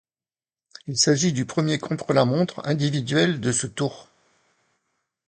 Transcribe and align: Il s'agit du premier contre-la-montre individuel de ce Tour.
Il 0.87 0.97
s'agit 0.97 1.31
du 1.31 1.45
premier 1.45 1.77
contre-la-montre 1.77 2.65
individuel 2.67 3.39
de 3.39 3.51
ce 3.51 3.67
Tour. 3.67 4.07